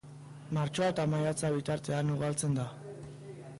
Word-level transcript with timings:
Martxoa 0.57 0.87
eta 0.93 1.05
maiatza 1.11 1.53
bitartean 1.57 2.09
ugaltzen 2.17 2.59
da. 2.61 2.69